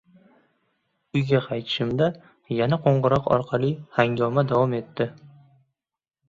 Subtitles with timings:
[1.19, 2.07] Uyga qaytishimda
[2.61, 5.09] yana qo`ng`iroq orqali hangoma davom etdi